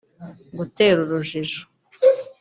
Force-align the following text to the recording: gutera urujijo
gutera 0.57 0.97
urujijo 1.05 1.61